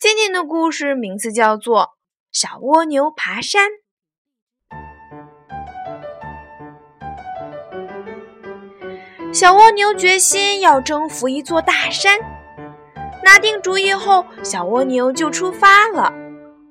[0.00, 1.82] 今天的故事名字叫做
[2.30, 3.66] 《小蜗牛爬山》。
[9.34, 12.16] 小蜗牛决心要征服一座大山，
[13.24, 16.12] 拿定主意后，小蜗牛就出发了。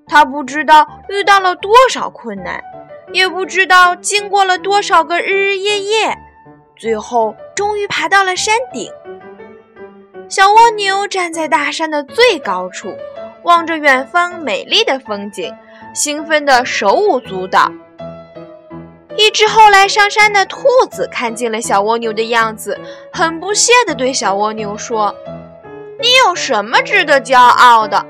[0.06, 2.64] 他不知道遇到了多少困难，
[3.12, 6.18] 也不知道经过了多少个日日夜夜，
[6.78, 8.90] 最后终于爬到了山顶。
[10.30, 12.96] 小蜗牛站在大山的最高处。
[13.48, 15.56] 望着远方美丽的风景，
[15.94, 17.72] 兴奋的手舞足蹈。
[19.16, 22.78] 一只后来上山的兔子看见了小蜗牛的样子，
[23.14, 25.16] 很不屑地对小蜗牛说
[26.02, 28.06] ：“你有什么值得骄傲的？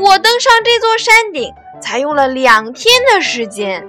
[0.00, 3.86] 我登上这座山顶才用了两天的时间。”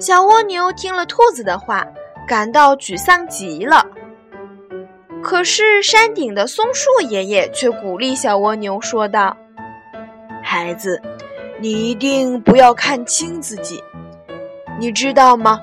[0.00, 1.86] 小蜗牛听了兔子的话，
[2.26, 3.86] 感到沮丧极了。
[5.32, 9.34] 可是，山顶的松树爷爷却鼓励小蜗牛说道
[10.44, 11.00] ：“孩子，
[11.58, 13.82] 你一定不要看轻自己。
[14.78, 15.58] 你知道吗？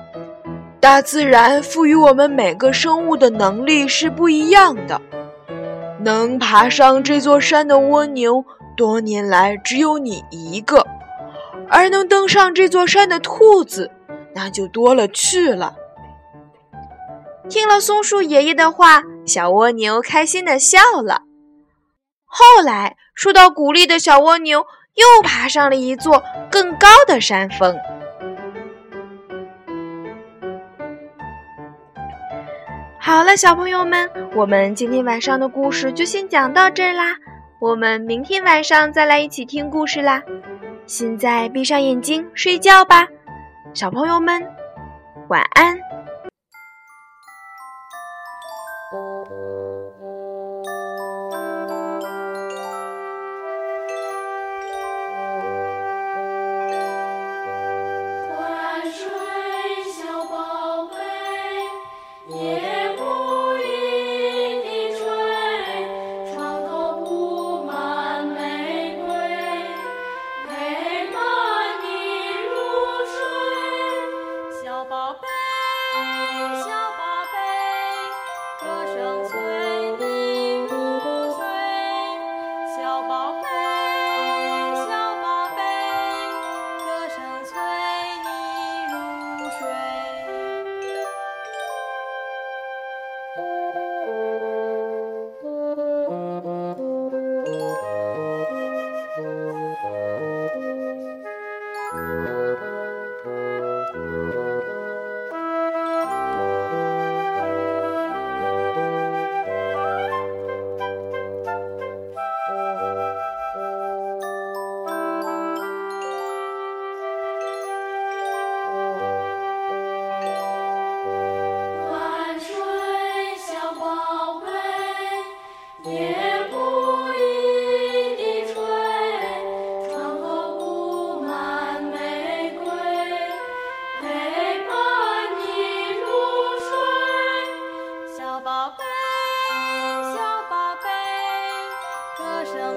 [0.80, 5.00] 大自然赋予我们每个生物的能力是不一样的。
[6.00, 8.44] 能爬上这座山的蜗牛，
[8.76, 10.84] 多年来只有你一个；
[11.68, 13.88] 而能登上这座山的兔子，
[14.34, 15.76] 那就多了去了。”
[17.48, 19.04] 听了松树爷爷的话。
[19.30, 21.22] 小蜗牛开心的笑了。
[22.24, 27.76] 后来，受到鼓励的小蜗牛又爬上了一座更高的山峰。
[32.98, 37.14] 好了，小朋友们，我们今天晚上的故事就先讲到这儿啦。
[37.60, 40.20] 我们明天晚上再来一起听故事啦。
[40.86, 43.06] 现在闭上眼睛睡觉吧，
[43.74, 44.44] 小朋友们，
[45.28, 45.78] 晚安。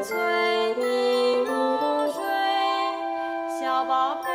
[0.01, 0.15] 吹
[0.75, 1.51] 你入
[2.11, 2.21] 睡
[3.59, 4.32] 小宝贝。